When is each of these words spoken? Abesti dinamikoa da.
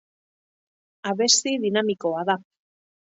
Abesti 1.11 1.53
dinamikoa 1.65 2.23
da. 2.31 2.37